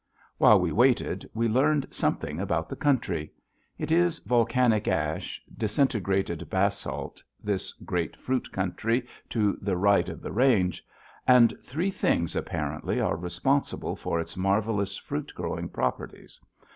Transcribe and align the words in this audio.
While 0.39 0.59
we 0.59 0.71
waited, 0.71 1.29
we 1.31 1.47
learned 1.47 1.85
something 1.91 2.39
about 2.39 2.69
the 2.69 2.75
country. 2.75 3.31
It 3.77 3.91
is 3.91 4.17
volcanic 4.17 4.87
ash, 4.87 5.39
disintegrated 5.55 6.49
basalt, 6.49 7.21
this 7.39 7.71
great 7.73 8.17
fruit 8.17 8.51
country 8.51 9.07
to 9.29 9.59
the 9.61 9.77
right 9.77 10.09
of 10.09 10.23
the 10.23 10.31
range. 10.31 10.83
And 11.27 11.53
three 11.63 11.91
things, 11.91 12.35
apparently, 12.35 12.99
are 12.99 13.15
responsible 13.15 13.95
for 13.95 14.19
its 14.19 14.35
marvelous 14.35 14.97
fruit 14.97 15.31
growing 15.35 15.69
properties. 15.69 16.39